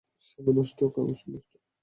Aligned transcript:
সময় 0.27 0.53
নষ্ট, 0.57 0.79
কাগজ 0.95 1.19
নষ্ট! 1.25 1.51